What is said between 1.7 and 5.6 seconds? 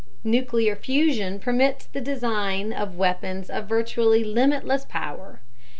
the design of weapons of virtually limitless power.